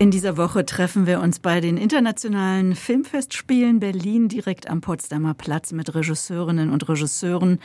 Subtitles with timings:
[0.00, 5.72] In dieser Woche treffen wir uns bei den internationalen Filmfestspielen Berlin direkt am Potsdamer Platz
[5.72, 7.58] mit Regisseurinnen und Regisseuren,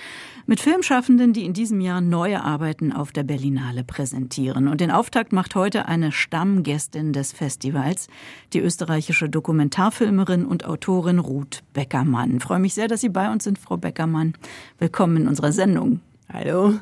[0.48, 4.67] mit Filmschaffenden, die in diesem Jahr neue Arbeiten auf der Berlinale präsentieren.
[4.67, 8.07] Und den Auftakt macht heute eine Stammgästin des Festivals,
[8.54, 12.38] die österreichische Dokumentarfilmerin und Autorin Ruth Beckermann.
[12.38, 14.34] Ich freue mich sehr, dass Sie bei uns sind, Frau Beckermann.
[14.79, 15.99] Willkommen in unserer Sendung.
[16.31, 16.79] Hallo.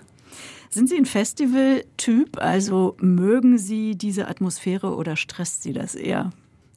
[0.73, 2.37] Sind Sie ein Festival-Typ?
[2.37, 6.29] Also mögen Sie diese Atmosphäre oder stresst Sie das eher?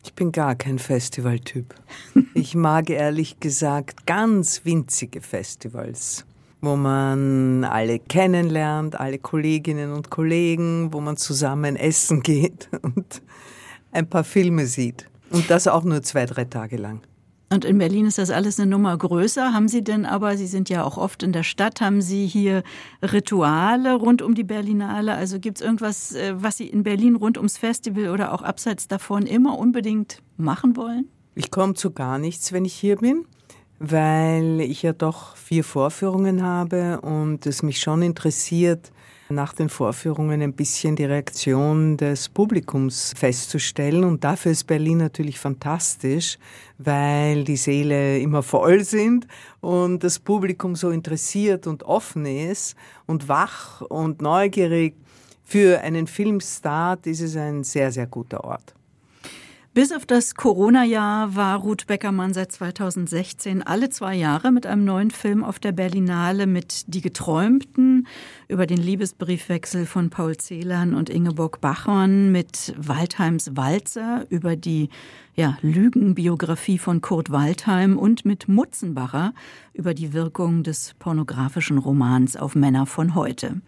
[0.02, 1.74] Ich bin gar kein Festivaltyp.
[2.34, 6.26] Ich mag ehrlich gesagt ganz winzige Festivals,
[6.60, 13.22] wo man alle kennenlernt, alle Kolleginnen und Kollegen, wo man zusammen essen geht und
[13.92, 15.06] ein paar Filme sieht.
[15.30, 17.00] Und das auch nur zwei, drei Tage lang.
[17.50, 19.52] Und in Berlin ist das alles eine Nummer größer.
[19.52, 22.62] Haben Sie denn aber, Sie sind ja auch oft in der Stadt, haben Sie hier
[23.02, 25.14] Rituale rund um die Berlinale?
[25.14, 28.88] Also gibt es irgendwas, äh, was Sie in Berlin rund ums Festival oder auch abseits
[28.88, 31.08] davon immer unbedingt machen wollen?
[31.34, 33.24] Ich komme zu gar nichts, wenn ich hier bin,
[33.78, 38.90] weil ich ja doch vier Vorführungen habe und es mich schon interessiert,
[39.28, 44.04] nach den Vorführungen ein bisschen die Reaktion des Publikums festzustellen.
[44.04, 46.38] Und dafür ist Berlin natürlich fantastisch,
[46.78, 49.26] weil die Säle immer voll sind
[49.60, 54.94] und das Publikum so interessiert und offen ist und wach und neugierig.
[55.44, 58.74] Für einen Filmstart ist es ein sehr, sehr guter Ort.
[59.74, 65.10] Bis auf das Corona-Jahr war Ruth Beckermann seit 2016 alle zwei Jahre mit einem neuen
[65.10, 68.06] Film auf der Berlinale mit Die Geträumten
[68.46, 74.90] über den Liebesbriefwechsel von Paul Celan und Ingeborg Bachmann, mit Waldheims Walzer über die
[75.34, 79.34] ja, Lügenbiografie von Kurt Waldheim und mit Mutzenbacher
[79.72, 83.60] über die Wirkung des pornografischen Romans auf Männer von heute.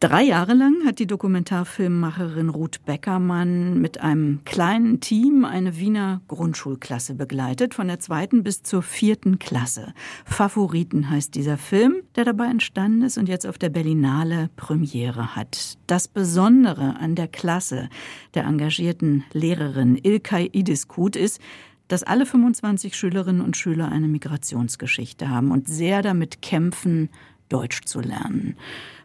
[0.00, 7.14] Drei Jahre lang hat die Dokumentarfilmmacherin Ruth Beckermann mit einem kleinen Team eine Wiener Grundschulklasse
[7.14, 9.94] begleitet, von der zweiten bis zur vierten Klasse.
[10.26, 15.78] Favoriten heißt dieser Film, der dabei entstanden ist und jetzt auf der Berlinale Premiere hat.
[15.86, 17.88] Das Besondere an der Klasse
[18.34, 21.40] der engagierten Lehrerin Ilkay Idiskut ist,
[21.88, 27.10] dass alle 25 Schülerinnen und Schüler eine Migrationsgeschichte haben und sehr damit kämpfen,
[27.48, 28.56] Deutsch zu lernen.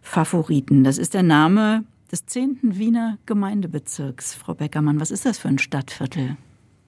[0.02, 2.60] Favoriten, das ist der Name des 10.
[2.64, 4.34] Wiener Gemeindebezirks.
[4.34, 6.38] Frau Beckermann, was ist das für ein Stadtviertel?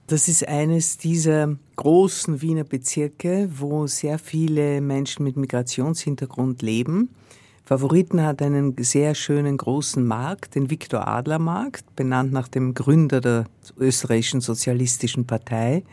[0.08, 7.10] Das ist eines dieser großen Wiener Bezirke, wo sehr viele Menschen mit Migrationshintergrund leben.
[7.64, 13.20] Favoriten hat einen sehr schönen großen Markt, den Viktor Adler Markt, benannt nach dem Gründer
[13.20, 13.44] der
[13.78, 15.84] österreichischen Sozialistischen Partei.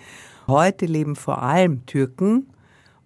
[0.47, 2.47] Heute leben vor allem Türken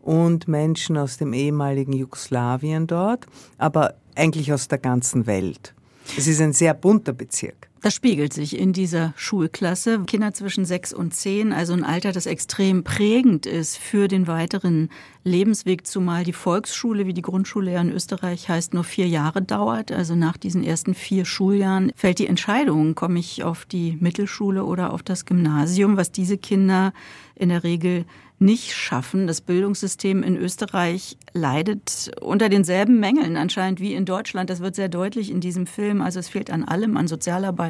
[0.04, 3.26] und Menschen aus dem ehemaligen Jugoslawien dort,
[3.58, 5.74] aber eigentlich aus der ganzen Welt.
[6.18, 7.70] Es ist ein sehr bunter Bezirk.
[7.84, 10.00] Das spiegelt sich in dieser Schulklasse.
[10.08, 14.88] Kinder zwischen sechs und zehn, also ein Alter, das extrem prägend ist für den weiteren
[15.26, 19.92] Lebensweg, zumal die Volksschule, wie die Grundschule ja in Österreich heißt, nur vier Jahre dauert.
[19.92, 24.94] Also nach diesen ersten vier Schuljahren fällt die Entscheidung, komme ich auf die Mittelschule oder
[24.94, 26.94] auf das Gymnasium, was diese Kinder
[27.36, 28.06] in der Regel
[28.40, 29.26] nicht schaffen.
[29.26, 34.50] Das Bildungssystem in Österreich leidet unter denselben Mängeln anscheinend wie in Deutschland.
[34.50, 36.02] Das wird sehr deutlich in diesem Film.
[36.02, 37.08] Also es fehlt an allem, an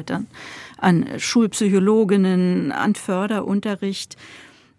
[0.04, 0.26] Sozialarbeitern,
[0.78, 4.16] an Schulpsychologinnen, an Förderunterricht.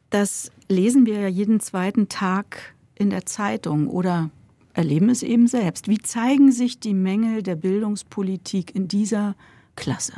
[0.09, 4.29] Das lesen wir ja jeden zweiten Tag in der Zeitung oder
[4.73, 5.87] erleben es eben selbst.
[5.87, 9.35] Wie zeigen sich die Mängel der Bildungspolitik in dieser
[9.75, 10.13] Klasse?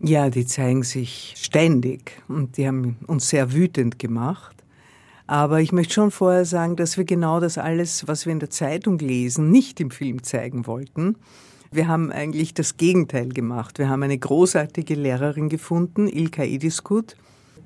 [0.00, 4.56] Ja, die zeigen sich ständig und die haben uns sehr wütend gemacht.
[5.26, 8.50] Aber ich möchte schon vorher sagen, dass wir genau das alles, was wir in der
[8.50, 11.16] Zeitung lesen, nicht im Film zeigen wollten.
[11.74, 13.80] Wir haben eigentlich das Gegenteil gemacht.
[13.80, 17.16] Wir haben eine großartige Lehrerin gefunden, Ilka Idiskut,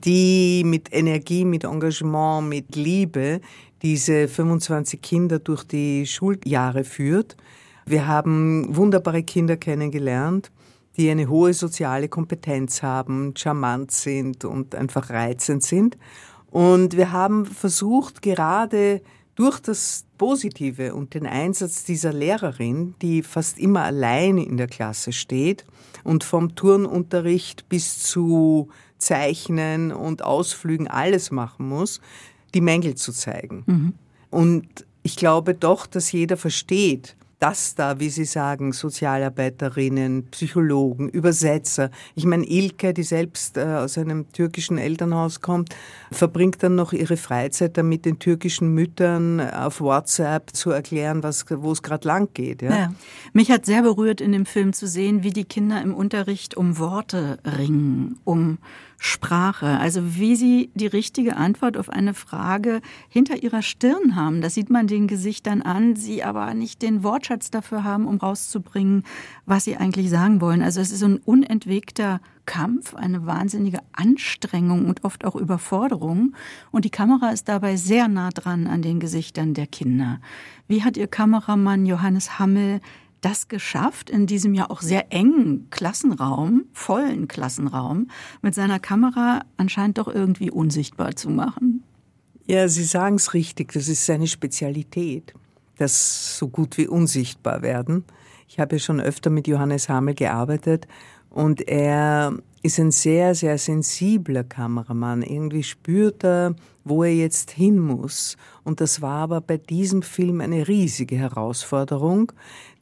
[0.02, 3.42] die mit Energie, mit Engagement, mit Liebe
[3.82, 7.36] diese 25 Kinder durch die Schuljahre führt.
[7.84, 10.50] Wir haben wunderbare Kinder kennengelernt,
[10.96, 15.98] die eine hohe soziale Kompetenz haben, charmant sind und einfach reizend sind.
[16.50, 19.02] Und wir haben versucht, gerade
[19.38, 25.12] durch das Positive und den Einsatz dieser Lehrerin, die fast immer alleine in der Klasse
[25.12, 25.64] steht
[26.02, 28.68] und vom Turnunterricht bis zu
[28.98, 32.00] Zeichnen und Ausflügen alles machen muss,
[32.52, 33.62] die Mängel zu zeigen.
[33.66, 33.94] Mhm.
[34.30, 41.90] Und ich glaube doch, dass jeder versteht, dass da, wie Sie sagen, Sozialarbeiterinnen, Psychologen, Übersetzer,
[42.14, 45.74] ich meine, Ilke, die selbst äh, aus einem türkischen Elternhaus kommt,
[46.10, 51.82] verbringt dann noch ihre Freizeit damit, den türkischen Müttern auf WhatsApp zu erklären, wo es
[51.82, 52.62] gerade lang geht.
[52.62, 52.70] Ja?
[52.70, 52.94] ja?
[53.32, 56.78] Mich hat sehr berührt in dem Film zu sehen, wie die Kinder im Unterricht um
[56.78, 58.58] Worte ringen, um
[59.00, 64.40] Sprache, also wie sie die richtige Antwort auf eine Frage hinter ihrer Stirn haben.
[64.40, 69.04] Das sieht man den Gesichtern an, sie aber nicht den Wortschatz dafür haben, um rauszubringen,
[69.46, 70.62] was sie eigentlich sagen wollen.
[70.62, 76.34] Also es ist ein unentwegter Kampf, eine wahnsinnige Anstrengung und oft auch Überforderung.
[76.72, 80.18] Und die Kamera ist dabei sehr nah dran an den Gesichtern der Kinder.
[80.66, 82.80] Wie hat ihr Kameramann Johannes Hammel
[83.20, 88.08] das geschafft, in diesem ja auch sehr engen Klassenraum, vollen Klassenraum,
[88.42, 91.82] mit seiner Kamera anscheinend doch irgendwie unsichtbar zu machen.
[92.46, 95.34] Ja, Sie sagen es richtig, das ist seine Spezialität,
[95.76, 98.04] das so gut wie unsichtbar werden.
[98.48, 100.88] Ich habe ja schon öfter mit Johannes Hamel gearbeitet
[101.28, 102.32] und er
[102.62, 105.22] ist ein sehr, sehr sensibler Kameramann.
[105.22, 106.54] Irgendwie spürt er,
[106.84, 108.36] wo er jetzt hin muss.
[108.64, 112.32] Und das war aber bei diesem Film eine riesige Herausforderung,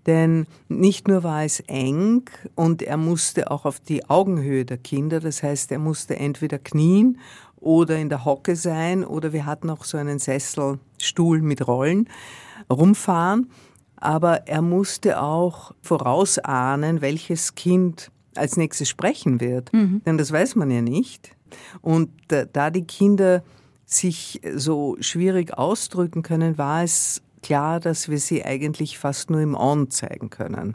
[0.06, 5.20] denn nicht nur war es eng und er musste auch auf die Augenhöhe der Kinder,
[5.20, 7.18] das heißt, er musste entweder knien
[7.56, 12.08] oder in der Hocke sein oder wir hatten auch so einen Sesselstuhl mit Rollen
[12.70, 13.50] rumfahren,
[13.96, 20.02] aber er musste auch vorausahnen, welches Kind als nächstes sprechen wird, mhm.
[20.04, 21.30] denn das weiß man ja nicht.
[21.80, 23.42] Und da die Kinder
[23.86, 29.54] sich so schwierig ausdrücken können, war es klar, dass wir sie eigentlich fast nur im
[29.54, 30.74] On zeigen können.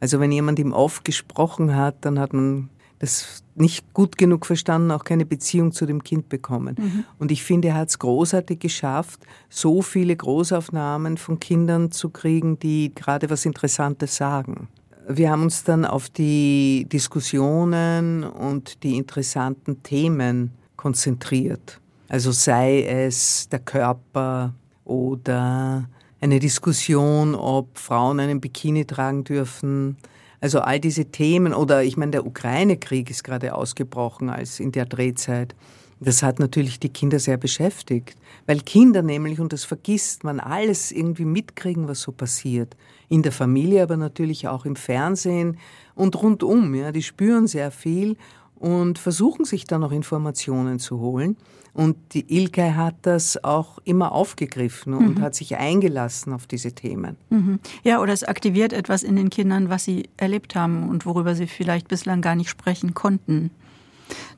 [0.00, 2.68] Also wenn jemand im Off gesprochen hat, dann hat man
[2.98, 6.74] das nicht gut genug verstanden, auch keine Beziehung zu dem Kind bekommen.
[6.78, 7.04] Mhm.
[7.18, 12.58] Und ich finde, er hat es großartig geschafft, so viele Großaufnahmen von Kindern zu kriegen,
[12.58, 14.68] die gerade was Interessantes sagen.
[15.08, 21.80] Wir haben uns dann auf die Diskussionen und die interessanten Themen konzentriert.
[22.08, 24.54] Also sei es der Körper
[24.84, 25.88] oder
[26.20, 29.96] eine Diskussion, ob Frauen einen Bikini tragen dürfen.
[30.40, 34.86] Also all diese Themen oder ich meine, der Ukraine-Krieg ist gerade ausgebrochen als in der
[34.86, 35.54] Drehzeit.
[36.02, 40.92] Das hat natürlich die Kinder sehr beschäftigt, weil Kinder nämlich, und das vergisst man, alles
[40.92, 42.74] irgendwie mitkriegen, was so passiert.
[43.10, 45.58] In der Familie, aber natürlich auch im Fernsehen
[45.94, 46.74] und rundum.
[46.74, 48.16] Ja, die spüren sehr viel
[48.60, 51.36] und versuchen sich dann noch Informationen zu holen.
[51.72, 55.20] Und die Ilkay hat das auch immer aufgegriffen und mhm.
[55.22, 57.16] hat sich eingelassen auf diese Themen.
[57.30, 57.58] Mhm.
[57.84, 61.46] Ja, oder es aktiviert etwas in den Kindern, was sie erlebt haben und worüber sie
[61.46, 63.50] vielleicht bislang gar nicht sprechen konnten.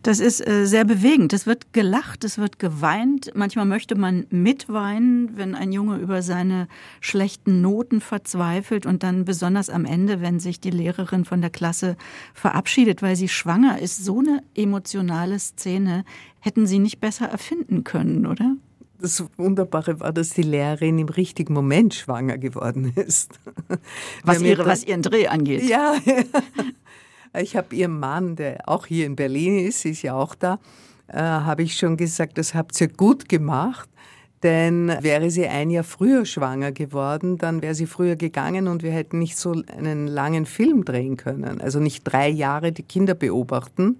[0.03, 1.33] Das ist äh, sehr bewegend.
[1.33, 3.31] Es wird gelacht, es wird geweint.
[3.35, 6.69] Manchmal möchte man mitweinen, wenn ein Junge über seine
[7.01, 11.97] schlechten Noten verzweifelt und dann besonders am Ende, wenn sich die Lehrerin von der Klasse
[12.35, 14.05] verabschiedet, weil sie schwanger ist.
[14.05, 16.05] So eine emotionale Szene
[16.41, 18.57] hätten Sie nicht besser erfinden können, oder?
[18.99, 23.41] Das Wunderbare war, dass die Lehrerin im richtigen Moment schwanger geworden ist.
[24.25, 25.65] Was, ihre, was ihren Dreh angeht.
[25.65, 25.95] Ja,
[27.39, 30.59] Ich habe ihrem Mann, der auch hier in Berlin ist, ist ja auch da,
[31.09, 33.89] äh, habe ich schon gesagt, das habt ihr gut gemacht.
[34.43, 38.91] Denn wäre sie ein Jahr früher schwanger geworden, dann wäre sie früher gegangen und wir
[38.91, 41.61] hätten nicht so einen langen Film drehen können.
[41.61, 43.99] Also nicht drei Jahre die Kinder beobachten.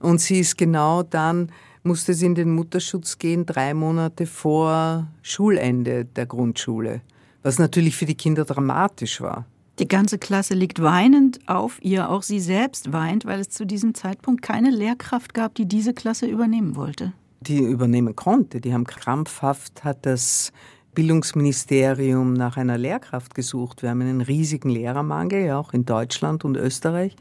[0.00, 1.52] Und sie ist genau dann,
[1.82, 7.02] musste sie in den Mutterschutz gehen, drei Monate vor Schulende der Grundschule.
[7.42, 9.44] Was natürlich für die Kinder dramatisch war.
[9.78, 13.94] Die ganze Klasse liegt weinend auf ihr, auch sie selbst weint, weil es zu diesem
[13.94, 17.12] Zeitpunkt keine Lehrkraft gab, die diese Klasse übernehmen wollte.
[17.42, 18.62] Die übernehmen konnte.
[18.62, 20.50] Die haben krampfhaft, hat das
[20.94, 23.82] Bildungsministerium nach einer Lehrkraft gesucht.
[23.82, 27.14] Wir haben einen riesigen Lehrermangel, ja, auch in Deutschland und Österreich.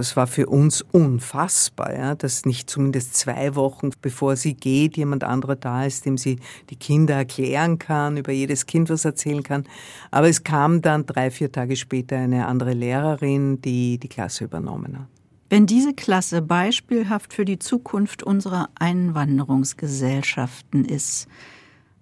[0.00, 5.24] Es war für uns unfassbar, ja, dass nicht zumindest zwei Wochen bevor sie geht, jemand
[5.24, 6.38] anderer da ist, dem sie
[6.70, 9.64] die Kinder erklären kann, über jedes Kind was erzählen kann.
[10.12, 15.00] Aber es kam dann drei, vier Tage später eine andere Lehrerin, die die Klasse übernommen
[15.00, 15.08] hat.
[15.50, 21.26] Wenn diese Klasse beispielhaft für die Zukunft unserer Einwanderungsgesellschaften ist,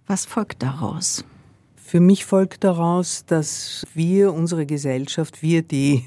[0.06, 1.24] was folgt daraus?
[1.76, 6.04] Für mich folgt daraus, dass wir, unsere Gesellschaft, wir, die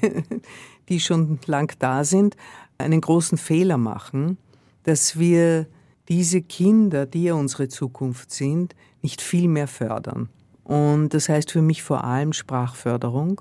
[0.90, 2.36] die schon lang da sind,
[2.78, 4.36] einen großen Fehler machen,
[4.82, 5.66] dass wir
[6.08, 10.28] diese Kinder, die ja unsere Zukunft sind, nicht viel mehr fördern.
[10.64, 13.40] Und das heißt für mich vor allem Sprachförderung.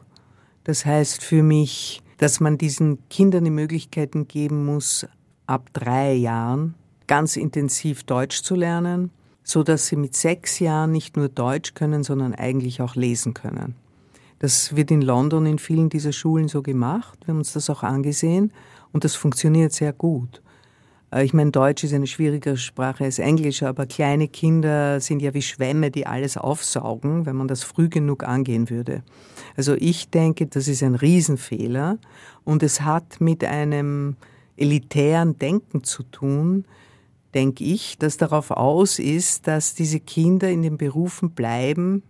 [0.64, 5.08] Das heißt für mich, dass man diesen Kindern die Möglichkeiten geben muss,
[5.48, 6.76] ab drei Jahren
[7.08, 9.10] ganz intensiv Deutsch zu lernen,
[9.44, 13.76] so dass sie mit sechs Jahren nicht nur Deutsch können, sondern eigentlich auch lesen können.
[14.40, 17.20] Das wird in London in vielen dieser Schulen so gemacht.
[17.26, 18.52] Wir haben uns das auch angesehen
[18.92, 20.42] und das funktioniert sehr gut.
[21.12, 25.34] Äh, ich meine, Deutsch ist eine schwierigere Sprache als Englisch, aber kleine Kinder sind ja
[25.34, 29.04] wie Schwämme, die alles aufsaugen, wenn man das früh genug angehen würde.
[29.56, 31.98] Also ich denke, das ist ein Riesenfehler
[32.44, 34.16] und es hat mit einem
[34.58, 36.66] elitären Denken zu tun,
[37.34, 42.04] denke ich, das darauf aus ist, dass diese Kinder in den Berufen bleiben,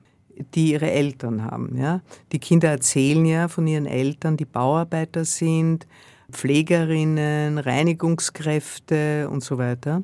[0.53, 1.77] die ihre Eltern haben.
[1.77, 2.01] Ja?
[2.31, 5.87] Die Kinder erzählen ja von ihren Eltern, die Bauarbeiter sind,
[6.31, 10.03] Pflegerinnen, Reinigungskräfte und so weiter.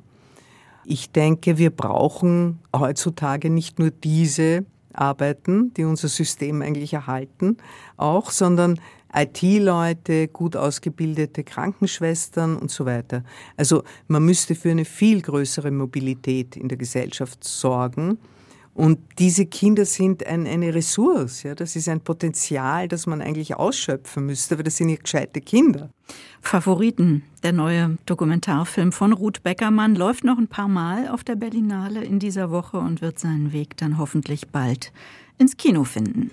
[0.85, 7.57] Ich denke, wir brauchen heutzutage nicht nur diese Arbeiten, die unser System eigentlich erhalten,
[7.97, 8.79] auch, sondern
[9.13, 13.23] IT-Leute, gut ausgebildete Krankenschwestern und so weiter.
[13.55, 18.17] Also man müsste für eine viel größere Mobilität in der Gesellschaft sorgen.
[18.75, 23.55] Und diese Kinder sind ein, eine Ressource, ja, das ist ein Potenzial, das man eigentlich
[23.55, 25.89] ausschöpfen müsste, aber das sind ja gescheite Kinder.
[26.41, 32.03] Favoriten, der neue Dokumentarfilm von Ruth Beckermann, läuft noch ein paar Mal auf der Berlinale
[32.03, 34.91] in dieser Woche und wird seinen Weg dann hoffentlich bald
[35.37, 36.31] ins Kino finden.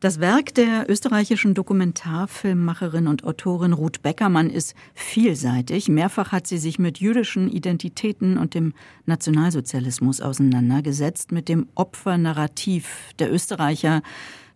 [0.00, 5.88] Das Werk der österreichischen Dokumentarfilmmacherin und Autorin Ruth Beckermann ist vielseitig.
[5.88, 8.74] Mehrfach hat sie sich mit jüdischen Identitäten und dem
[9.06, 14.02] Nationalsozialismus auseinandergesetzt, mit dem Opfernarrativ der Österreicher,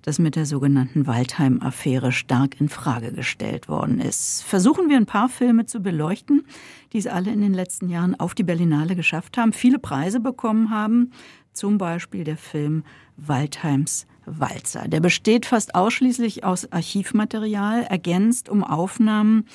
[0.03, 4.43] das mit der sogenannten Waldheim-Affäre stark in Frage gestellt worden ist.
[4.43, 6.45] Versuchen wir ein paar Filme zu beleuchten,
[6.93, 10.69] die es alle in den letzten Jahren auf die Berlinale geschafft haben, viele Preise bekommen
[10.69, 11.13] haben,
[11.55, 12.85] zum Beispiel der Film
[13.17, 14.07] Waldheims
[14.39, 14.89] Walzer.
[14.89, 19.47] Der besteht fast ausschließlich aus Archivmaterial, ergänzt um Aufnahmen,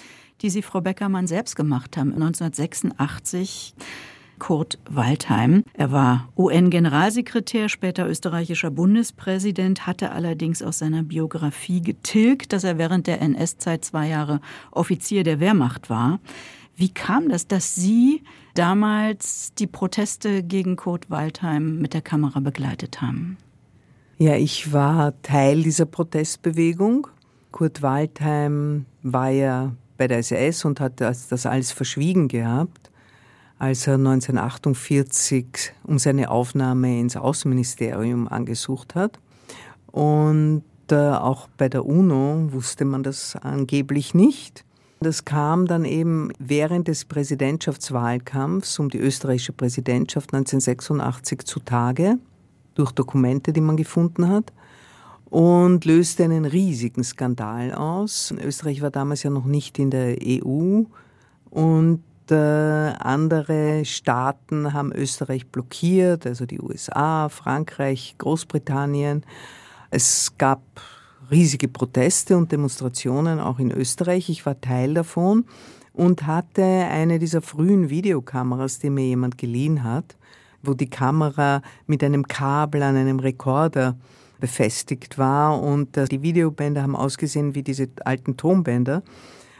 [0.42, 3.76] die sie Frau Beckermann selbst gemacht haben 1986.
[4.38, 5.64] Kurt Waldheim.
[5.74, 13.08] Er war UN-Generalsekretär, später österreichischer Bundespräsident, hatte allerdings aus seiner Biografie getilgt, dass er während
[13.08, 14.42] der NS-Zeit zwei Jahre
[14.72, 16.20] Offizier der Wehrmacht war.
[16.76, 23.02] Wie kam das, dass Sie damals die Proteste gegen Kurt Waldheim mit der Kamera begleitet
[23.02, 23.38] haben?
[24.18, 27.08] Ja, ich war Teil dieser Protestbewegung.
[27.52, 32.92] Kurt Waldheim war ja bei der SS und hat das, das alles verschwiegen gehabt,
[33.60, 39.20] als er 1948 um seine Aufnahme ins Außenministerium angesucht hat.
[39.92, 44.64] Und äh, auch bei der UNO wusste man das angeblich nicht.
[45.02, 52.18] Das kam dann eben während des Präsidentschaftswahlkampfs um die österreichische Präsidentschaft 1986 zutage
[52.76, 54.54] durch Dokumente, die man gefunden hat
[55.26, 58.34] und löste einen riesigen Skandal aus.
[58.42, 60.84] Österreich war damals ja noch nicht in der EU
[61.50, 69.24] und äh, andere Staaten haben Österreich blockiert, also die USA, Frankreich, Großbritannien.
[69.90, 70.62] Es gab
[71.32, 74.30] riesige Proteste und Demonstrationen auch in Österreich.
[74.30, 75.46] Ich war Teil davon
[75.94, 80.16] und hatte eine dieser frühen Videokameras, die mir jemand geliehen hat
[80.68, 83.98] wo die Kamera mit einem Kabel an einem Rekorder
[84.40, 89.04] befestigt war und die Videobänder haben ausgesehen wie diese alten Tonbänder.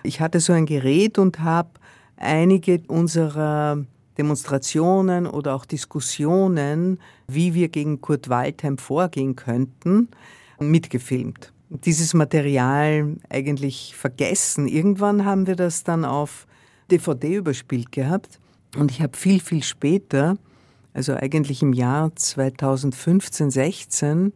[0.04, 1.70] Ich hatte so ein Gerät und habe
[2.18, 3.84] einige unserer
[4.18, 10.10] Demonstrationen oder auch Diskussionen, wie wir gegen Kurt Waldheim vorgehen könnten,
[10.60, 11.52] mitgefilmt.
[11.70, 14.68] Dieses Material eigentlich vergessen.
[14.68, 16.48] Irgendwann haben wir das dann auf
[16.92, 18.40] DVD überspielt gehabt
[18.78, 20.38] und ich habe viel, viel später
[20.96, 24.34] also eigentlich im Jahr 2015, 16,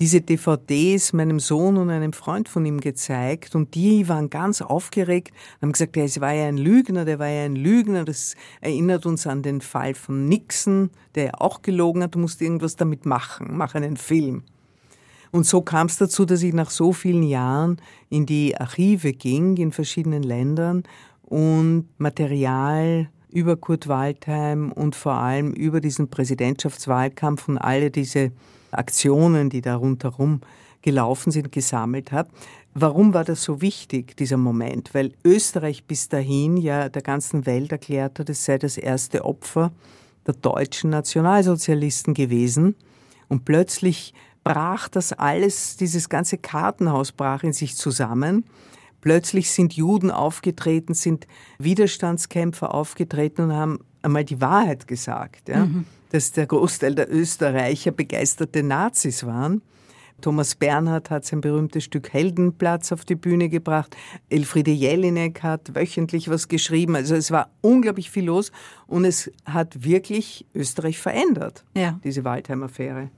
[0.00, 5.32] diese DVDs meinem Sohn und einem Freund von ihm gezeigt und die waren ganz aufgeregt
[5.56, 8.04] und haben gesagt, er war ja ein Lügner, der war ja ein Lügner.
[8.04, 12.42] Das erinnert uns an den Fall von Nixon, der ja auch gelogen hat, du musst
[12.42, 14.42] irgendwas damit machen, mach einen Film.
[15.30, 19.56] Und so kam es dazu, dass ich nach so vielen Jahren in die Archive ging
[19.58, 20.82] in verschiedenen Ländern
[21.22, 28.32] und Material über Kurt Waldheim und vor allem über diesen Präsidentschaftswahlkampf und alle diese
[28.70, 30.40] Aktionen, die da rundherum
[30.82, 32.30] gelaufen sind, gesammelt habe.
[32.74, 34.94] Warum war das so wichtig, dieser Moment?
[34.94, 39.72] Weil Österreich bis dahin ja der ganzen Welt erklärt hat, es sei das erste Opfer
[40.26, 42.76] der deutschen Nationalsozialisten gewesen.
[43.28, 48.44] Und plötzlich brach das alles, dieses ganze Kartenhaus brach in sich zusammen.
[49.00, 51.26] Plötzlich sind Juden aufgetreten, sind
[51.58, 55.66] Widerstandskämpfer aufgetreten und haben einmal die Wahrheit gesagt, ja?
[55.66, 55.84] Mhm.
[56.10, 59.62] dass der Großteil der Österreicher begeisterte Nazis waren.
[60.20, 63.96] Thomas Bernhard hat sein berühmtes Stück Heldenplatz auf die Bühne gebracht.
[64.28, 66.94] Elfriede Jelinek hat wöchentlich was geschrieben.
[66.94, 68.52] Also es war unglaublich viel los
[68.86, 71.98] und es hat wirklich Österreich verändert, ja.
[72.04, 73.10] diese Waldheim-Affäre.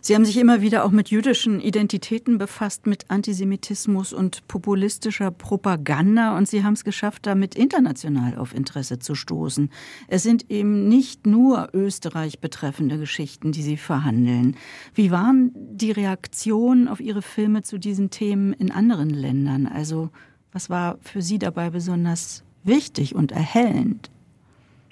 [0.00, 6.36] Sie haben sich immer wieder auch mit jüdischen Identitäten befasst, mit Antisemitismus und populistischer Propaganda
[6.36, 9.70] und Sie haben es geschafft, damit international auf Interesse zu stoßen.
[10.08, 14.56] Es sind eben nicht nur Österreich betreffende Geschichten, die Sie verhandeln.
[14.94, 19.66] Wie waren die Reaktionen auf Ihre Filme zu diesen Themen in anderen Ländern?
[19.66, 20.10] Also
[20.52, 24.10] was war für Sie dabei besonders wichtig und erhellend?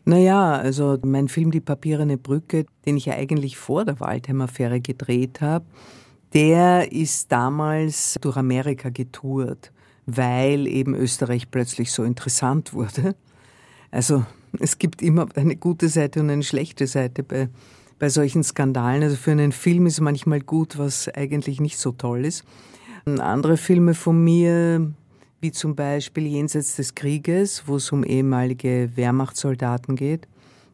[0.04, 5.40] Naja, also mein Film Die Papierene Brücke, den ich ja eigentlich vor der Waldheim-Affäre gedreht
[5.40, 5.64] habe,
[6.34, 9.70] der ist damals durch Amerika getourt,
[10.06, 13.14] weil eben Österreich plötzlich so interessant wurde.
[13.90, 14.24] Also
[14.58, 17.48] es gibt immer eine gute Seite und eine schlechte Seite bei,
[17.98, 19.02] bei solchen Skandalen.
[19.02, 22.44] Also für einen Film ist manchmal gut, was eigentlich nicht so toll ist.
[23.04, 24.92] Andere Filme von mir,
[25.42, 30.28] wie zum Beispiel Jenseits des Krieges, wo es um ehemalige Wehrmachtssoldaten geht,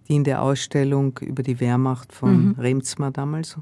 [0.06, 2.54] die in der Ausstellung über die Wehrmacht von mhm.
[2.58, 3.56] Remzma damals.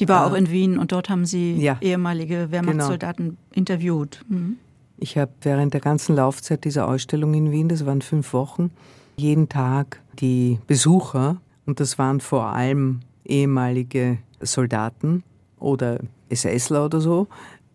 [0.00, 3.38] Die war äh, auch in Wien und dort haben Sie ja, ehemalige Wehrmachtssoldaten genau.
[3.52, 4.24] interviewt.
[4.28, 4.56] Mhm.
[4.96, 8.70] Ich habe während der ganzen Laufzeit dieser Ausstellung in Wien, das waren fünf Wochen,
[9.16, 15.22] jeden Tag die Besucher, und das waren vor allem ehemalige Soldaten
[15.58, 15.98] oder
[16.30, 17.28] SSler oder so,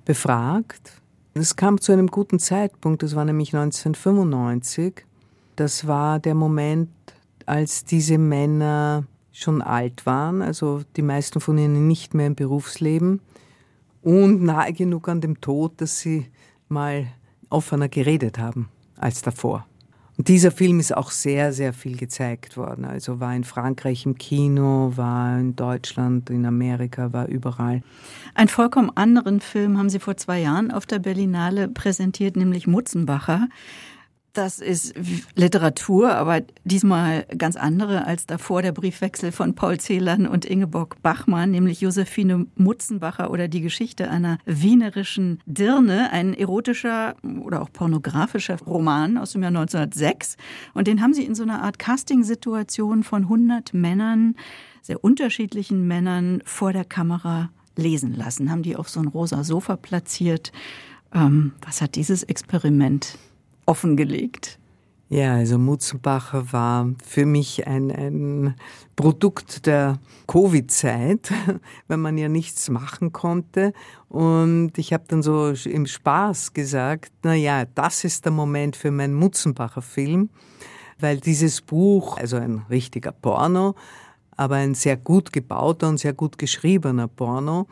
[0.04, 1.02] befragt
[1.38, 5.06] es kam zu einem guten Zeitpunkt, das war nämlich 1995.
[5.58, 6.90] Das war der Moment,
[7.46, 13.20] als diese Männer schon alt waren, also die meisten von ihnen nicht mehr im Berufsleben
[14.02, 16.28] und nahe genug an dem Tod, dass sie
[16.70, 17.08] mal
[17.50, 19.68] offener geredet haben als davor.
[20.18, 22.86] Und dieser Film ist auch sehr, sehr viel gezeigt worden.
[22.86, 27.82] Also war in Frankreich im Kino, war in Deutschland, in Amerika, war überall.
[28.34, 33.48] Einen vollkommen anderen Film haben Sie vor zwei Jahren auf der Berlinale präsentiert, nämlich Mutzenbacher.
[34.36, 34.94] Das ist
[35.36, 41.52] Literatur, aber diesmal ganz andere als davor der Briefwechsel von Paul Celan und Ingeborg Bachmann,
[41.52, 49.18] nämlich Josephine Mutzenbacher oder die Geschichte einer wienerischen Dirne, ein erotischer oder auch pornografischer Roman
[49.18, 50.36] aus dem Jahr 1906.
[50.74, 54.36] Und den haben sie in so einer Art Castingsituation von 100 Männern,
[54.82, 59.78] sehr unterschiedlichen Männern vor der Kamera lesen lassen, haben die auf so ein rosa Sofa
[59.78, 60.52] platziert.
[61.14, 63.18] Ähm, was hat dieses Experiment
[63.66, 64.60] offengelegt?
[65.08, 68.56] Ja, also Mutzenbacher war für mich ein, ein
[68.96, 71.32] Produkt der Covid-Zeit,
[71.88, 73.74] weil man ja nichts machen konnte.
[74.10, 78.90] Und ich habe dann so im Spaß gesagt, na ja, das ist der Moment für
[78.90, 80.30] meinen Mutzenbacher Film,
[81.00, 83.76] weil dieses Buch, also ein richtiger Porno,
[84.36, 87.68] aber ein sehr gut gebauter und sehr gut geschriebener Porno,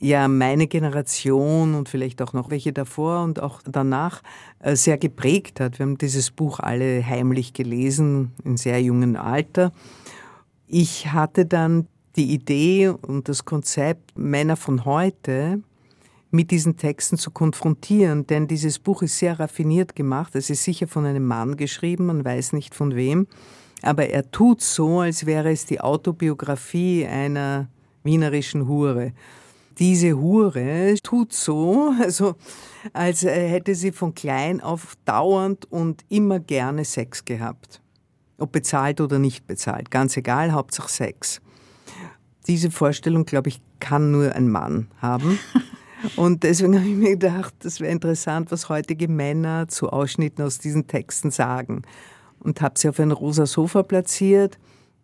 [0.00, 4.22] ja meine Generation und vielleicht auch noch welche davor und auch danach
[4.60, 5.78] äh, sehr geprägt hat.
[5.78, 9.72] Wir haben dieses Buch alle heimlich gelesen, in sehr jungen Alter.
[10.66, 15.62] Ich hatte dann die Idee und das Konzept, Männer von heute
[16.30, 20.34] mit diesen Texten zu konfrontieren, denn dieses Buch ist sehr raffiniert gemacht.
[20.34, 23.26] Es ist sicher von einem Mann geschrieben, man weiß nicht von wem,
[23.82, 27.68] aber er tut so, als wäre es die Autobiografie einer
[28.02, 29.12] wienerischen Hure
[29.78, 32.34] diese Hure tut so, also
[32.92, 37.80] als hätte sie von klein auf dauernd und immer gerne Sex gehabt.
[38.38, 41.40] Ob bezahlt oder nicht bezahlt, ganz egal, Hauptsache Sex.
[42.46, 45.38] Diese Vorstellung, glaube ich, kann nur ein Mann haben.
[46.16, 50.58] Und deswegen habe ich mir gedacht, das wäre interessant, was heutige Männer zu Ausschnitten aus
[50.58, 51.82] diesen Texten sagen.
[52.38, 54.58] Und habe sie auf ein rosa Sofa platziert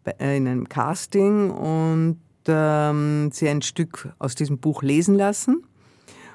[0.05, 5.65] äh, in einem Casting und ähm, sie ein Stück aus diesem Buch lesen lassen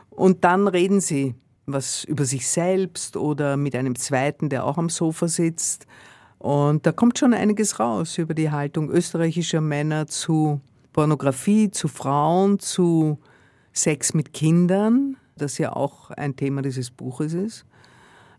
[0.09, 1.35] und dann reden sie
[1.71, 5.85] was über sich selbst oder mit einem zweiten, der auch am Sofa sitzt.
[6.37, 10.61] Und da kommt schon einiges raus über die Haltung österreichischer Männer zu
[10.93, 13.19] Pornografie, zu Frauen, zu
[13.73, 17.65] Sex mit Kindern, das ja auch ein Thema dieses Buches ist.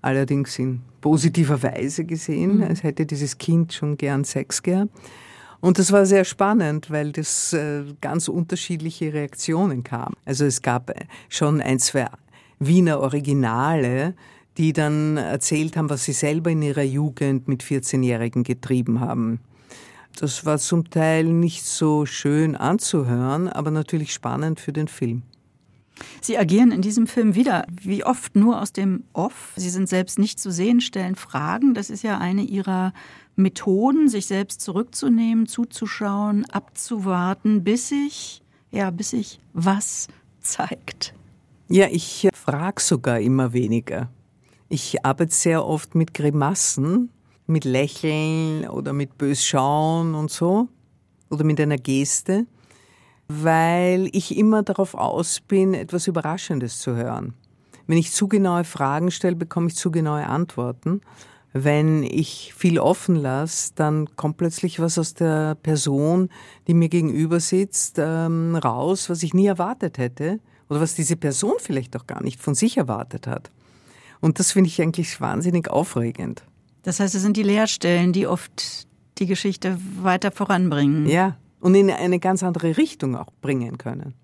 [0.02, 2.62] Allerdings in positiver Weise gesehen, mhm.
[2.64, 4.90] als hätte dieses Kind schon gern Sex gehabt.
[5.60, 10.14] Und das war sehr spannend, weil das äh, ganz unterschiedliche Reaktionen kam.
[10.24, 10.90] Also es gab
[11.28, 12.06] schon ein, zwei
[12.58, 14.14] Wiener Originale,
[14.56, 19.40] die dann erzählt haben, was sie selber in ihrer Jugend mit 14-Jährigen getrieben haben.
[20.18, 25.22] Das war zum Teil nicht so schön anzuhören, aber natürlich spannend für den Film.
[26.20, 29.52] Sie agieren in diesem Film wieder, wie oft, nur aus dem Off.
[29.56, 31.74] Sie sind selbst nicht zu sehen, stellen Fragen.
[31.74, 32.92] Das ist ja eine Ihrer
[33.42, 40.08] Methoden, sich selbst zurückzunehmen, zuzuschauen, abzuwarten, bis sich, ja, bis sich was
[40.40, 41.14] zeigt.
[41.68, 44.10] Ja, ich frage sogar immer weniger.
[44.68, 47.10] Ich arbeite sehr oft mit Grimassen,
[47.46, 50.68] mit Lächeln oder mit bös schauen und so
[51.30, 52.46] oder mit einer Geste.
[53.32, 57.34] weil ich immer darauf aus bin, etwas Überraschendes zu hören.
[57.86, 61.00] Wenn ich zu genaue Fragen stelle, bekomme ich zu genaue Antworten.
[61.52, 66.28] Wenn ich viel offen lasse, dann kommt plötzlich was aus der Person,
[66.68, 71.54] die mir gegenüber sitzt, ähm, raus, was ich nie erwartet hätte oder was diese Person
[71.58, 73.50] vielleicht auch gar nicht von sich erwartet hat.
[74.20, 76.44] Und das finde ich eigentlich wahnsinnig aufregend.
[76.82, 78.86] Das heißt, es sind die Leerstellen, die oft
[79.18, 81.06] die Geschichte weiter voranbringen.
[81.06, 84.14] Ja, und in eine ganz andere Richtung auch bringen können.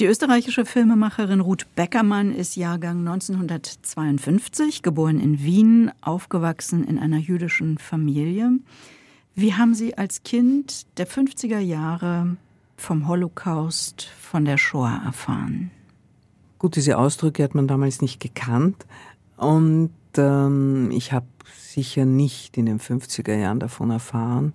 [0.00, 7.76] Die österreichische Filmemacherin Ruth Beckermann ist Jahrgang 1952, geboren in Wien, aufgewachsen in einer jüdischen
[7.76, 8.50] Familie.
[9.34, 12.38] Wie haben Sie als Kind der 50er Jahre
[12.78, 15.70] vom Holocaust, von der Shoah erfahren?
[16.58, 18.86] Gut, diese Ausdrücke hat man damals nicht gekannt
[19.36, 21.26] und ähm, ich habe
[21.58, 24.54] sicher nicht in den 50er Jahren davon erfahren.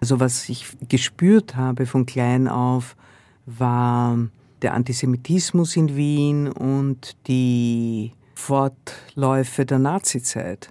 [0.00, 2.94] Also was ich gespürt habe von klein auf,
[3.44, 4.18] war
[4.64, 10.70] der Antisemitismus in Wien und die Fortläufe der Nazizeit.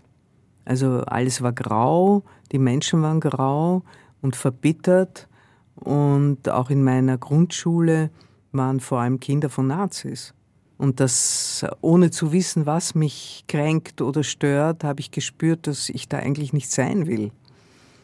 [0.65, 3.84] Also alles war grau, die Menschen waren grau
[4.21, 5.27] und verbittert
[5.75, 8.10] und auch in meiner Grundschule
[8.51, 10.34] waren vor allem Kinder von Nazis.
[10.77, 16.08] Und das, ohne zu wissen, was mich kränkt oder stört, habe ich gespürt, dass ich
[16.08, 17.32] da eigentlich nicht sein will.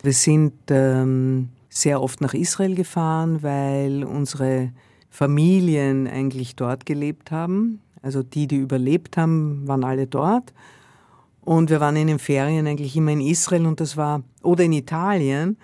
[0.03, 4.71] Wir sind ähm, sehr oft nach Israel gefahren, weil unsere
[5.09, 7.81] Familien eigentlich dort gelebt haben.
[8.01, 10.53] Also die, die überlebt haben, waren alle dort.
[11.41, 14.73] Und wir waren in den Ferien eigentlich immer in Israel und das war, oder in
[14.73, 15.57] Italien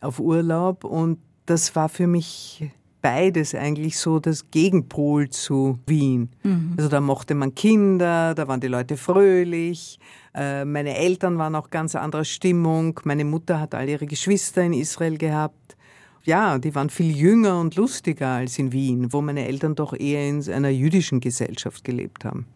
[0.00, 0.84] auf Urlaub.
[0.84, 6.30] Und das war für mich beides eigentlich so das Gegenpol zu Wien.
[6.44, 6.74] Mhm.
[6.76, 9.98] Also da mochte man Kinder, da waren die Leute fröhlich.
[10.34, 13.00] Äh, meine Eltern waren auch ganz anderer Stimmung.
[13.04, 15.76] Meine Mutter hat all ihre Geschwister in Israel gehabt
[16.24, 20.28] ja, die waren viel jünger und lustiger als in Wien, wo meine Eltern doch eher
[20.28, 22.46] in einer jüdischen Gesellschaft gelebt haben.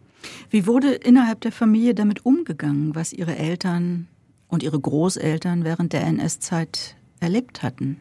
[0.49, 4.07] Wie wurde innerhalb der Familie damit umgegangen, was ihre Eltern
[4.47, 7.97] und ihre Großeltern während der NS-Zeit erlebt hatten?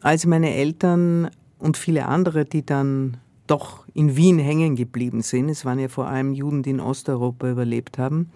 [0.00, 5.64] Als meine Eltern und viele andere, die dann doch in Wien hängen geblieben sind, es
[5.64, 8.30] waren ja vor allem Juden, die in Osteuropa überlebt haben,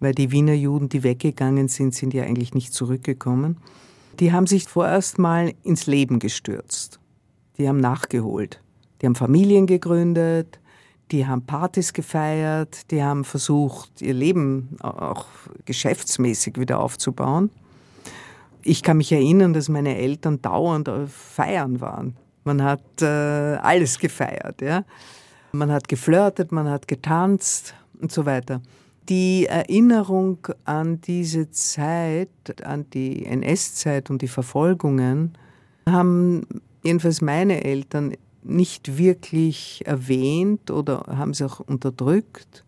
[0.00, 3.58] weil die Wiener Juden, die weggegangen sind, sind ja eigentlich nicht zurückgekommen
[4.20, 6.98] die haben sich vorerst mal ins Leben gestürzt.
[7.56, 8.60] Die haben nachgeholt.
[9.00, 10.58] Die haben Familien gegründet,
[11.12, 15.26] die haben Partys gefeiert, die haben versucht, ihr Leben auch
[15.64, 17.50] geschäftsmäßig wieder aufzubauen.
[18.62, 22.16] Ich kann mich erinnern, dass meine Eltern dauernd feiern waren.
[22.44, 24.60] Man hat äh, alles gefeiert.
[24.60, 24.84] Ja?
[25.52, 28.60] Man hat geflirtet, man hat getanzt und so weiter
[29.08, 32.28] die Erinnerung an diese Zeit,
[32.62, 35.36] an die NS-Zeit und die Verfolgungen,
[35.88, 36.46] haben
[36.82, 42.64] jedenfalls meine Eltern nicht wirklich erwähnt oder haben sie auch unterdrückt.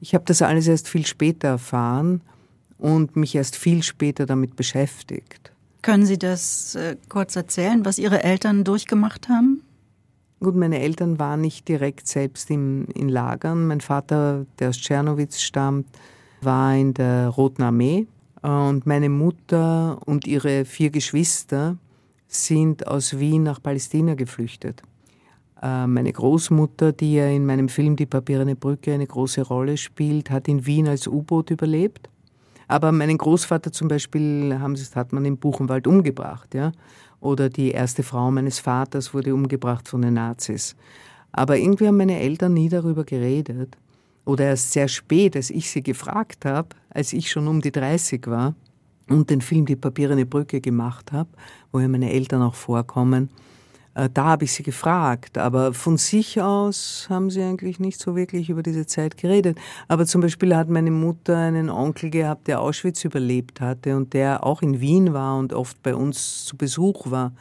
[0.00, 2.20] Ich habe das alles erst viel später erfahren
[2.78, 5.52] und mich erst viel später damit beschäftigt.
[5.82, 9.62] Können Sie das äh, kurz erzählen, was Ihre Eltern durchgemacht haben?
[10.38, 13.66] Gut, meine Eltern waren nicht direkt selbst im, in Lagern.
[13.66, 15.86] Mein Vater, der aus Tschernowitz stammt,
[16.42, 18.06] war in der Roten Armee.
[18.42, 21.78] Und meine Mutter und ihre vier Geschwister
[22.28, 24.82] sind aus Wien nach Palästina geflüchtet.
[25.62, 30.30] Äh, meine Großmutter, die ja in meinem Film Die Papierene Brücke eine große Rolle spielt,
[30.30, 32.10] hat in Wien als U-Boot überlebt.
[32.68, 36.54] Aber meinen Großvater zum Beispiel haben, hat man im Buchenwald umgebracht.
[36.54, 36.72] Ja?
[37.26, 40.76] Oder die erste Frau meines Vaters wurde umgebracht von den Nazis.
[41.32, 43.76] Aber irgendwie haben meine Eltern nie darüber geredet.
[44.24, 48.28] Oder erst sehr spät, als ich sie gefragt habe, als ich schon um die 30
[48.28, 48.54] war
[49.08, 51.28] und den Film Die Papierene Brücke gemacht habe,
[51.72, 53.28] wo ja meine Eltern auch vorkommen,
[54.12, 58.50] da habe ich sie gefragt, aber von sich aus haben sie eigentlich nicht so wirklich
[58.50, 59.58] über diese Zeit geredet.
[59.88, 64.44] Aber zum Beispiel hat meine Mutter einen Onkel gehabt, der Auschwitz überlebt hatte und der
[64.44, 67.32] auch in Wien war und oft bei uns zu Besuch war.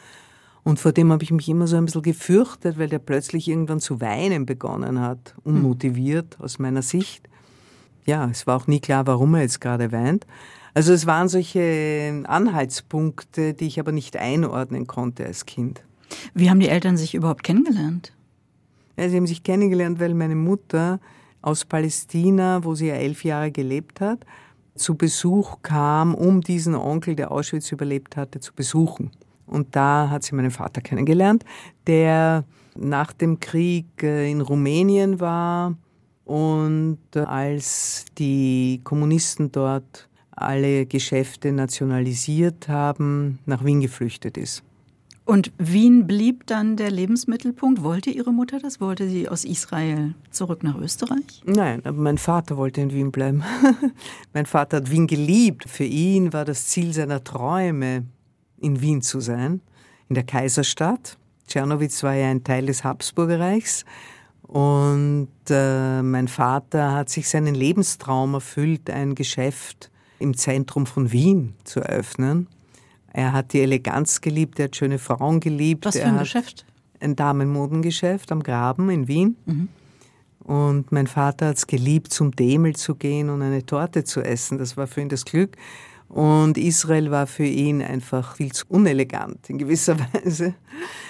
[0.64, 3.82] Und vor dem habe ich mich immer so ein bisschen gefürchtet, weil der plötzlich irgendwann
[3.82, 7.28] zu weinen begonnen hat, unmotiviert aus meiner Sicht.
[8.06, 10.26] Ja, es war auch nie klar, warum er jetzt gerade weint.
[10.74, 15.84] Also es waren solche Anhaltspunkte, die ich aber nicht einordnen konnte als Kind.
[16.34, 18.14] Wie haben die Eltern sich überhaupt kennengelernt?
[18.98, 21.00] Ja, sie haben sich kennengelernt, weil meine Mutter
[21.42, 24.26] aus Palästina, wo sie ja elf Jahre gelebt hat,
[24.76, 29.12] zu Besuch kam, um diesen Onkel, der Auschwitz überlebt hatte, zu besuchen.
[29.46, 31.46] Und da hat sie meinen Vater kennengelernt,
[31.88, 35.76] der nach dem Krieg äh, in Rumänien war
[36.26, 44.64] und äh, als die Kommunisten dort alle Geschäfte nationalisiert haben, nach Wien geflüchtet ist.
[45.26, 47.82] Und Wien blieb dann der Lebensmittelpunkt.
[47.82, 48.80] Wollte Ihre Mutter das?
[48.80, 51.42] Wollte sie aus Israel zurück nach Österreich?
[51.46, 53.44] Nein, aber mein Vater wollte in Wien bleiben.
[54.34, 55.68] mein Vater hat Wien geliebt.
[55.68, 58.06] Für ihn war das Ziel seiner Träume,
[58.60, 59.62] in Wien zu sein,
[60.10, 61.18] in der Kaiserstadt.
[61.48, 63.84] Tschernowitz war ja ein Teil des Habsburgerreichs.
[64.44, 71.56] Und äh, mein Vater hat sich seinen Lebenstraum erfüllt, ein Geschäft im Zentrum von Wien
[71.64, 72.48] zu eröffnen.
[73.16, 75.86] Er hat die Eleganz geliebt, er hat schöne Frauen geliebt.
[75.86, 76.66] Was für ein Geschäft?
[77.00, 79.38] Ein Damenmodengeschäft am Graben in Wien.
[79.46, 79.70] Mhm.
[80.40, 84.58] Und mein Vater hat es geliebt, zum Demel zu gehen und eine Torte zu essen.
[84.58, 85.56] Das war für ihn das Glück.
[86.10, 90.54] Und Israel war für ihn einfach viel zu unelegant in gewisser Weise,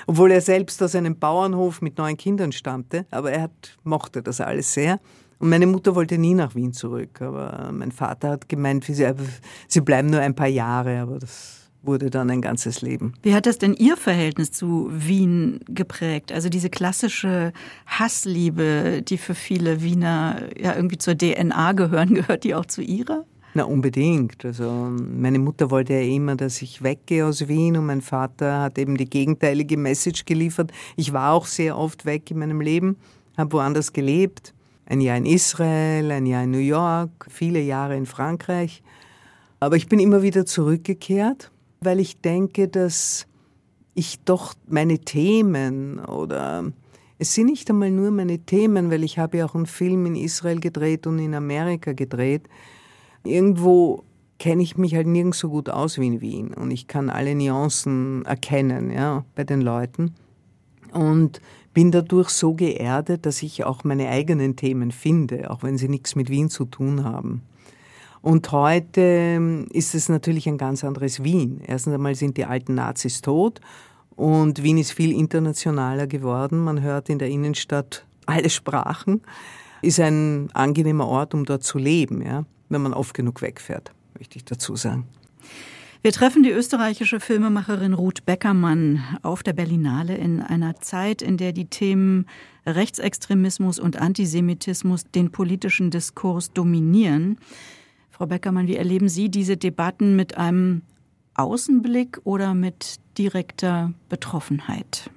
[0.05, 3.07] obwohl er selbst aus einem Bauernhof mit neun Kindern stammte.
[3.09, 4.99] Aber er hat, mochte das alles sehr.
[5.39, 7.19] Und meine Mutter wollte nie nach Wien zurück.
[7.23, 9.11] Aber mein Vater hat gemeint, sie,
[9.67, 10.99] sie bleiben nur ein paar Jahre.
[10.99, 13.13] Aber das wurde dann ein ganzes Leben.
[13.21, 16.31] Wie hat das denn Ihr Verhältnis zu Wien geprägt?
[16.31, 17.53] Also diese klassische
[17.85, 23.25] Hassliebe, die für viele Wiener ja irgendwie zur DNA gehören, gehört die auch zu Ihrer?
[23.57, 24.43] Na, unbedingt.
[24.43, 28.77] Also, meine Mutter wollte ja immer, dass ich weggehe aus Wien und mein Vater hat
[28.77, 30.73] eben die gegenteilige Message geliefert.
[30.97, 32.97] Ich war auch sehr oft weg in meinem Leben,
[33.37, 34.53] habe woanders gelebt.
[34.87, 38.83] Ein Jahr in Israel, ein Jahr in New York, viele Jahre in Frankreich.
[39.61, 41.49] Aber ich bin immer wieder zurückgekehrt
[41.85, 43.27] weil ich denke, dass
[43.93, 46.71] ich doch meine Themen oder
[47.17, 50.15] es sind nicht einmal nur meine Themen, weil ich habe ja auch einen Film in
[50.15, 52.49] Israel gedreht und in Amerika gedreht.
[53.23, 54.03] Irgendwo
[54.37, 57.35] kenne ich mich halt nirgends so gut aus wie in Wien und ich kann alle
[57.35, 60.13] Nuancen erkennen, ja, bei den Leuten
[60.91, 61.39] und
[61.73, 66.15] bin dadurch so geerdet, dass ich auch meine eigenen Themen finde, auch wenn sie nichts
[66.15, 67.41] mit Wien zu tun haben.
[68.25, 71.61] Und heute ähm, ist es natürlich ein ganz anderes Wien.
[71.63, 73.61] Erstens einmal sind die alten Nazis tot
[74.15, 76.63] und Wien ist viel internationaler geworden.
[76.63, 79.21] Man hört in der Innenstadt alle Sprachen.
[79.83, 84.37] Ist ein angenehmer Ort, um dort zu leben, ja, wenn man oft genug wegfährt, möchte
[84.37, 85.05] ich dazu sagen.
[86.01, 91.51] Wir treffen die österreichische Filmemacherin Ruth Beckermann auf der Berlinale in einer Zeit, in der
[91.51, 92.25] die Themen
[92.65, 97.37] Rechtsextremismus und Antisemitismus den politischen Diskurs dominieren.
[98.17, 100.83] Frau Beckermann, wie erleben Sie diese Debatten mit einem
[101.33, 105.09] Außenblick oder mit direkter Betroffenheit?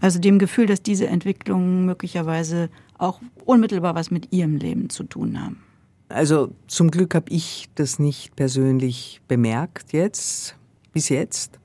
[0.00, 5.42] Also dem Gefühl, dass diese Entwicklungen möglicherweise auch unmittelbar was mit Ihrem Leben zu tun
[5.42, 5.64] haben.
[6.08, 10.54] Also zum Glück habe ich das nicht persönlich bemerkt jetzt,
[10.92, 11.58] bis jetzt.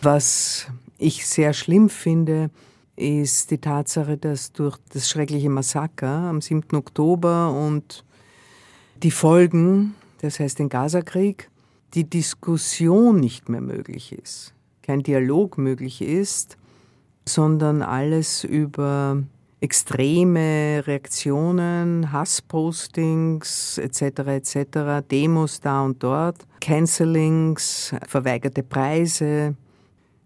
[0.00, 2.48] Was ich sehr schlimm finde,
[2.96, 6.74] ist die Tatsache, dass durch das schreckliche Massaker am 7.
[6.76, 8.06] Oktober und
[9.02, 11.50] die Folgen das heißt den Gazakrieg,
[11.94, 16.56] die Diskussion nicht mehr möglich ist, kein Dialog möglich ist,
[17.26, 19.22] sondern alles über
[19.60, 24.02] extreme Reaktionen, Hasspostings etc.
[24.26, 29.54] etc., Demos da und dort, Cancellings, verweigerte Preise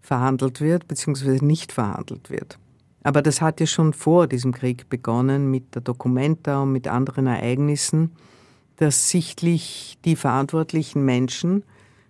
[0.01, 1.43] verhandelt wird bzw.
[1.43, 2.57] nicht verhandelt wird.
[3.03, 7.27] Aber das hat ja schon vor diesem Krieg begonnen mit der Documenta und mit anderen
[7.27, 8.11] Ereignissen
[8.77, 11.63] dass sichtlich die verantwortlichen Menschen,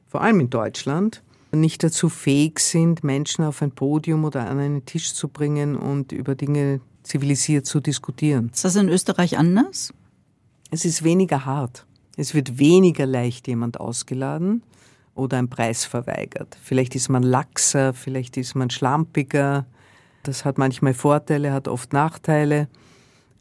[0.08, 4.86] vor allem in Deutschland, nicht dazu fähig sind, Menschen auf ein Podium oder an einen
[4.86, 8.50] Tisch zu bringen und über Dinge zivilisiert zu diskutieren.
[8.54, 9.94] Ist das in Österreich anders?
[10.72, 11.86] Es ist weniger hart.
[12.18, 14.64] Es wird weniger leicht jemand ausgeladen
[15.14, 16.58] oder ein Preis verweigert.
[16.62, 19.66] Vielleicht ist man laxer, vielleicht ist man schlampiger.
[20.24, 22.68] Das hat manchmal Vorteile, hat oft Nachteile.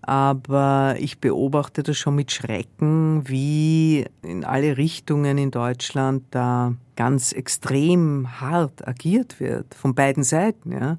[0.06, 7.32] Aber ich beobachte das schon mit Schrecken, wie in alle Richtungen in Deutschland da ganz
[7.32, 10.72] extrem hart agiert wird, von beiden Seiten.
[10.72, 10.98] Ja?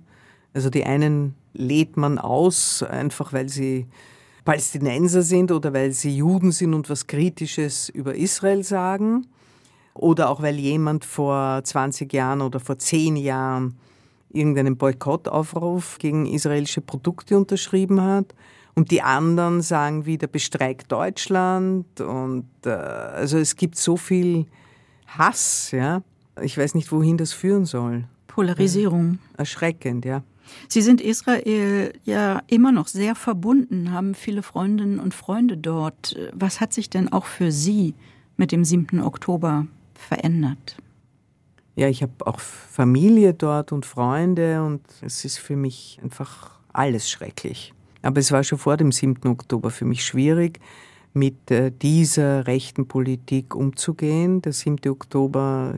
[0.55, 3.85] Also die einen lädt man aus, einfach weil sie
[4.43, 9.27] Palästinenser sind oder weil sie Juden sind und was Kritisches über Israel sagen.
[9.93, 13.75] Oder auch weil jemand vor 20 Jahren oder vor 10 Jahren
[14.29, 18.33] irgendeinen Boykottaufruf gegen israelische Produkte unterschrieben hat.
[18.75, 22.01] Und die anderen sagen wieder, bestreikt Deutschland.
[22.01, 24.45] Und äh, also es gibt so viel
[25.07, 26.01] Hass, ja.
[26.41, 28.03] Ich weiß nicht, wohin das führen soll.
[28.27, 29.19] Polarisierung.
[29.31, 29.39] Ja.
[29.39, 30.23] Erschreckend, ja.
[30.67, 36.15] Sie sind Israel ja immer noch sehr verbunden, haben viele Freundinnen und Freunde dort.
[36.33, 37.95] Was hat sich denn auch für Sie
[38.37, 39.01] mit dem 7.
[39.01, 40.77] Oktober verändert?
[41.75, 47.09] Ja, ich habe auch Familie dort und Freunde und es ist für mich einfach alles
[47.09, 47.73] schrecklich.
[48.05, 49.27] Aber es war schon vor dem 7.
[49.27, 50.59] Oktober für mich schwierig,
[51.13, 54.41] mit äh, dieser rechten Politik umzugehen.
[54.41, 54.77] Der 7.
[54.89, 55.75] Oktober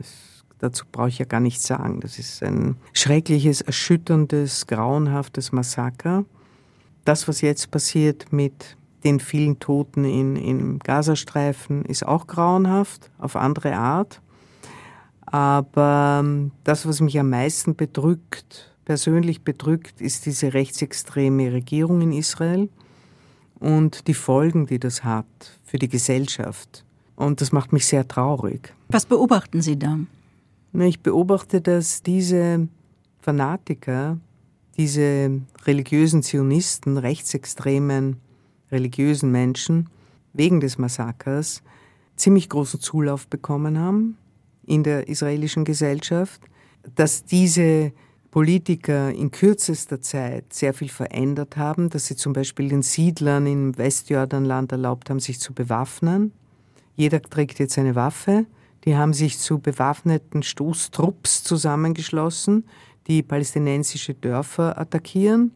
[0.58, 2.00] dazu brauche ich ja gar nichts sagen.
[2.00, 6.24] Das ist ein schreckliches, erschütterndes, grauenhaftes Massaker.
[7.04, 13.36] Das, was jetzt passiert mit den vielen Toten in, im Gazastreifen, ist auch grauenhaft, auf
[13.36, 14.20] andere Art.
[15.24, 22.10] Aber ähm, das, was mich am meisten bedrückt, persönlich bedrückt, ist diese rechtsextreme Regierung in
[22.10, 22.70] Israel
[23.60, 25.26] und die Folgen, die das hat
[25.62, 26.86] für die Gesellschaft.
[27.14, 28.72] Und das macht mich sehr traurig.
[28.88, 29.98] Was beobachten Sie da?
[30.72, 32.66] Ich beobachte, dass diese
[33.20, 34.16] Fanatiker,
[34.78, 38.16] diese religiösen Zionisten, rechtsextremen
[38.72, 39.90] religiösen Menschen
[40.32, 41.62] wegen des Massakers
[42.16, 44.16] ziemlich großen Zulauf bekommen haben
[44.64, 46.40] in der israelischen Gesellschaft,
[46.94, 47.92] dass diese
[48.38, 53.76] Politiker in kürzester Zeit sehr viel verändert haben, dass sie zum Beispiel den Siedlern im
[53.76, 56.30] Westjordanland erlaubt haben, sich zu bewaffnen.
[56.94, 58.46] Jeder trägt jetzt eine Waffe.
[58.84, 62.64] Die haben sich zu bewaffneten Stoßtrupps zusammengeschlossen,
[63.08, 65.50] die palästinensische Dörfer attackieren.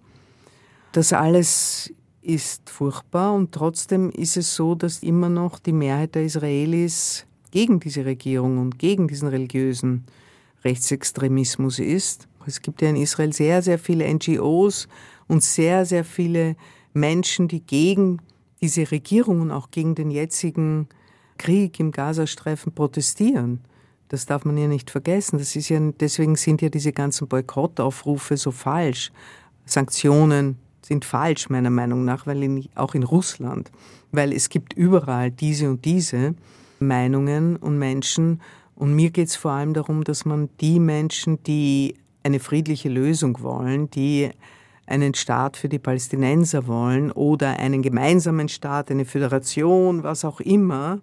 [0.90, 6.24] Das alles ist furchtbar und trotzdem ist es so, dass immer noch die Mehrheit der
[6.24, 10.04] Israelis gegen diese Regierung und gegen diesen religiösen
[10.64, 12.26] Rechtsextremismus ist.
[12.46, 14.88] Es gibt ja in Israel sehr, sehr viele NGOs
[15.28, 16.56] und sehr, sehr viele
[16.92, 18.20] Menschen, die gegen
[18.60, 20.88] diese Regierung und auch gegen den jetzigen
[21.38, 23.60] Krieg im Gazastreifen protestieren.
[24.08, 25.38] Das darf man ja nicht vergessen.
[25.38, 29.10] Das ist ja, deswegen sind ja diese ganzen Boykottaufrufe so falsch.
[29.64, 33.70] Sanktionen sind falsch, meiner Meinung nach, weil in, auch in Russland,
[34.10, 36.34] weil es gibt überall diese und diese
[36.78, 38.40] Meinungen und Menschen.
[38.74, 43.42] Und mir geht es vor allem darum, dass man die Menschen, die eine friedliche Lösung
[43.42, 44.30] wollen, die
[44.86, 51.00] einen Staat für die Palästinenser wollen oder einen gemeinsamen Staat, eine Föderation, was auch immer,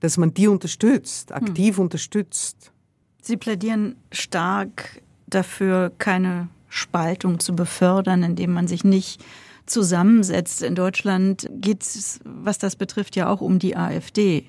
[0.00, 1.84] dass man die unterstützt, aktiv hm.
[1.84, 2.72] unterstützt.
[3.20, 9.24] Sie plädieren stark dafür, keine Spaltung zu befördern, indem man sich nicht
[9.66, 10.62] zusammensetzt.
[10.62, 14.44] In Deutschland geht es, was das betrifft, ja auch um die AfD.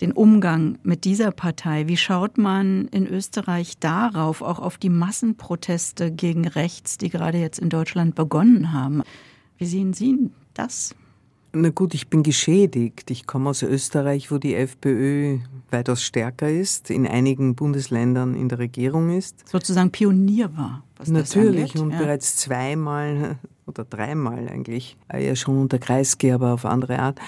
[0.00, 1.88] Den Umgang mit dieser Partei.
[1.88, 7.58] Wie schaut man in Österreich darauf, auch auf die Massenproteste gegen rechts, die gerade jetzt
[7.58, 9.02] in Deutschland begonnen haben?
[9.56, 10.94] Wie sehen Sie das?
[11.58, 13.10] Na gut, ich bin geschädigt.
[13.10, 15.38] Ich komme aus Österreich, wo die FPÖ
[15.70, 19.48] weitaus stärker ist, in einigen Bundesländern in der Regierung ist.
[19.48, 20.82] Sozusagen Pionier war.
[20.98, 21.82] Was Natürlich das angeht.
[21.82, 21.98] und ja.
[21.98, 27.20] bereits zweimal oder dreimal eigentlich, äh, ja schon unter Kreisky, aber auf andere Art,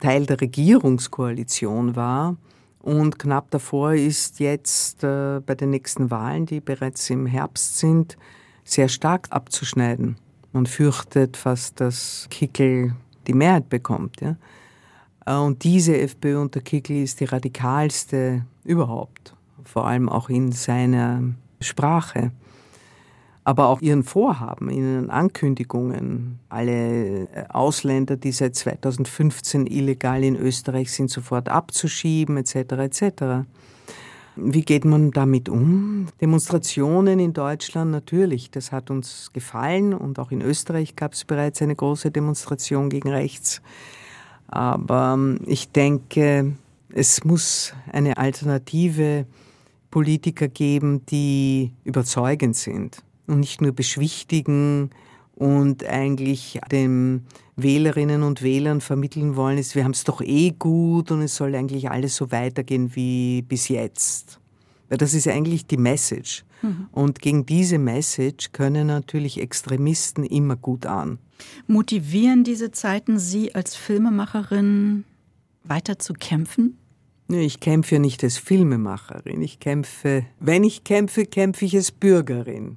[0.00, 2.36] Teil der Regierungskoalition war.
[2.80, 8.18] Und knapp davor ist jetzt äh, bei den nächsten Wahlen, die bereits im Herbst sind,
[8.62, 10.16] sehr stark abzuschneiden.
[10.52, 12.94] Man fürchtet fast, dass Kickel
[13.26, 14.20] die Mehrheit bekommt.
[14.20, 14.36] Ja?
[15.26, 21.22] Äh, und diese FPÖ unter Kickl ist die radikalste überhaupt, vor allem auch in seiner
[21.60, 22.32] Sprache.
[23.46, 26.38] Aber auch ihren Vorhaben, ihren Ankündigungen.
[26.48, 32.54] Alle äh, Ausländer, die seit 2015 illegal in Österreich sind, sofort abzuschieben, etc.
[32.54, 33.24] etc.
[34.36, 36.06] Wie geht man damit um?
[36.22, 41.60] Demonstrationen in Deutschland natürlich, das hat uns gefallen und auch in Österreich gab es bereits
[41.60, 43.60] eine große Demonstration gegen rechts.
[44.48, 46.54] Aber ähm, ich denke,
[46.88, 49.26] es muss eine alternative
[49.90, 54.90] Politiker geben, die überzeugend sind und nicht nur beschwichtigen
[55.34, 61.10] und eigentlich den Wählerinnen und Wählern vermitteln wollen, ist, wir haben es doch eh gut
[61.10, 64.40] und es soll eigentlich alles so weitergehen wie bis jetzt.
[64.88, 66.44] Das ist eigentlich die Message.
[66.62, 66.88] Mhm.
[66.92, 71.18] Und gegen diese Message können natürlich Extremisten immer gut an.
[71.66, 75.04] Motivieren diese Zeiten Sie als Filmemacherin
[75.64, 76.78] weiter zu kämpfen?
[77.28, 79.40] Ich kämpfe ja nicht als Filmemacherin.
[79.40, 82.76] Ich kämpfe, wenn ich kämpfe, kämpfe ich als Bürgerin.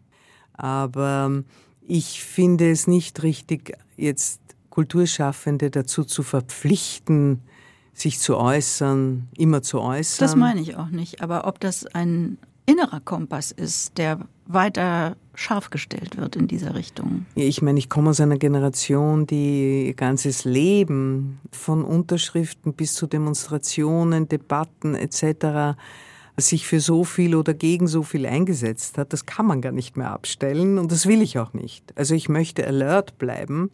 [0.57, 1.43] Aber
[1.81, 7.41] ich finde es nicht richtig, jetzt Kulturschaffende dazu zu verpflichten,
[7.93, 10.27] sich zu äußern, immer zu äußern.
[10.27, 11.21] Das meine ich auch nicht.
[11.21, 17.25] Aber ob das ein innerer Kompass ist, der weiter scharf gestellt wird in dieser Richtung.
[17.35, 23.07] Ich meine, ich komme aus einer Generation, die ihr ganzes Leben von Unterschriften bis zu
[23.07, 25.77] Demonstrationen, Debatten etc.
[26.39, 29.11] sich für so viel oder gegen so viel eingesetzt hat.
[29.11, 31.97] Das kann man gar nicht mehr abstellen und das will ich auch nicht.
[31.97, 33.71] Also ich möchte alert bleiben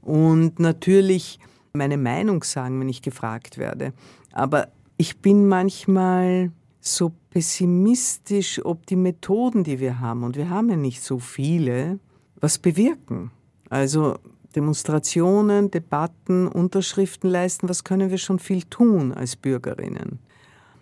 [0.00, 1.38] und natürlich
[1.72, 3.92] meine Meinung sagen, wenn ich gefragt werde.
[4.32, 10.70] Aber ich bin manchmal so pessimistisch, ob die Methoden, die wir haben, und wir haben
[10.70, 11.98] ja nicht so viele,
[12.40, 13.30] was bewirken.
[13.68, 14.18] Also
[14.56, 20.18] Demonstrationen, Debatten, Unterschriften leisten, was können wir schon viel tun als Bürgerinnen?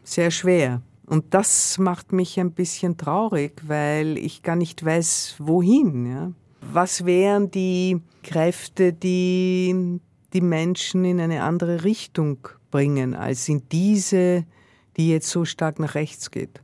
[0.05, 0.81] Sehr schwer.
[1.09, 6.07] Und das macht mich ein bisschen traurig, weil ich gar nicht weiß, wohin.
[6.07, 6.33] Ja?
[6.61, 10.01] Was wären die Kräfte, die
[10.35, 14.45] die Menschen in eine andere Richtung bringen, als in diese,
[14.99, 16.61] die jetzt so stark nach rechts geht?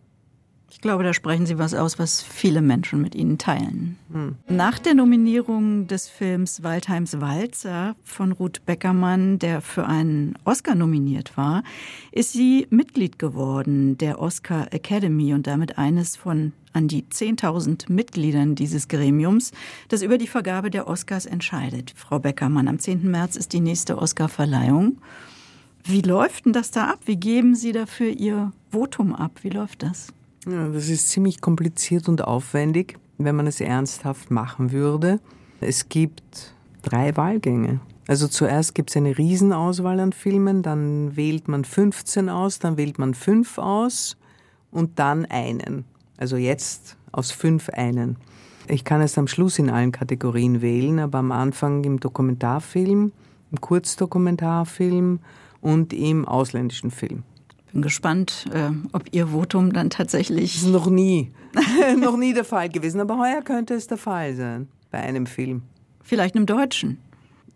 [0.75, 3.97] Ich glaube, da sprechen Sie was aus, was viele Menschen mit Ihnen teilen.
[4.13, 4.35] Hm.
[4.49, 11.37] Nach der Nominierung des Films Waldheims Walzer von Ruth Beckermann, der für einen Oscar nominiert
[11.37, 11.63] war,
[12.11, 18.57] ist sie Mitglied geworden der Oscar Academy und damit eines von an die 10.000 Mitgliedern
[18.57, 19.53] dieses Gremiums,
[19.89, 21.95] das über die Vergabe der Oscars entscheidet.
[21.97, 23.09] Frau Beckermann, am 10.
[23.09, 24.99] März ist die nächste Oscarverleihung.
[25.85, 26.99] Wie läuft denn das da ab?
[27.05, 29.39] Wie geben Sie dafür Ihr Votum ab?
[29.43, 30.13] Wie läuft das?
[30.47, 35.21] Ja, das ist ziemlich kompliziert und aufwendig, wenn man es ernsthaft machen würde.
[35.61, 37.81] Es gibt drei Wahlgänge.
[38.07, 42.99] Also zuerst gibt es eine Riesenauswahl an Filmen, dann wählt man 15 aus, dann wählt
[42.99, 44.19] man fünf aus
[44.71, 45.87] und dann einen.
[46.19, 48.17] Also jetzt aus fünf einen.
[48.69, 53.13] Ich kann es am Schluss in allen Kategorien wählen, aber am Anfang im Dokumentarfilm,
[53.51, 55.21] im Kurzdokumentarfilm
[55.63, 57.23] und im ausländischen Film
[57.75, 60.55] bin gespannt, äh, ob Ihr Votum dann tatsächlich.
[60.55, 61.33] Das ist noch nie,
[62.01, 65.63] noch nie der Fall gewesen, aber heuer könnte es der Fall sein bei einem Film.
[66.03, 66.99] Vielleicht einem Deutschen.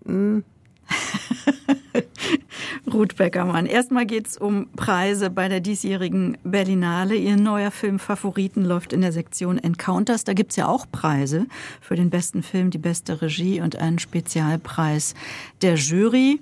[0.05, 0.41] Mm.
[2.93, 3.67] Ruth Beckermann.
[3.67, 7.15] Erstmal geht es um Preise bei der diesjährigen Berlinale.
[7.15, 10.25] Ihr neuer Film Favoriten läuft in der Sektion Encounters.
[10.25, 11.47] Da gibt es ja auch Preise
[11.81, 15.15] für den besten Film, die beste Regie und einen Spezialpreis
[15.61, 16.41] der Jury.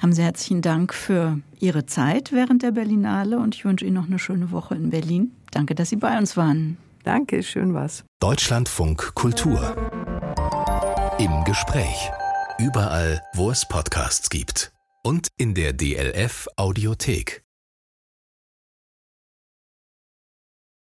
[0.00, 4.06] Haben Sie herzlichen Dank für Ihre Zeit während der Berlinale und ich wünsche Ihnen noch
[4.06, 5.32] eine schöne Woche in Berlin.
[5.50, 6.78] Danke, dass Sie bei uns waren.
[7.04, 8.04] Danke, schön was.
[8.18, 9.76] Deutschlandfunk Kultur.
[11.18, 12.10] Im Gespräch.
[12.58, 14.72] Überall, wo es Podcasts gibt.
[15.02, 17.42] Und in der DLF Audiothek.